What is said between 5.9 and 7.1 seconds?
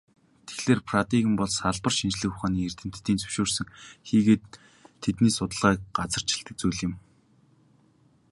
газарчилдаг зүйл юм.